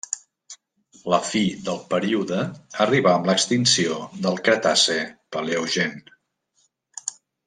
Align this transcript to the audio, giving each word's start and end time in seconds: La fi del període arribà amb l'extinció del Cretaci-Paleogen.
La 1.13 1.17
fi 1.25 1.41
del 1.67 1.75
període 1.91 2.39
arribà 2.85 3.13
amb 3.17 3.29
l'extinció 3.31 3.99
del 4.27 4.39
Cretaci-Paleogen. 4.47 5.99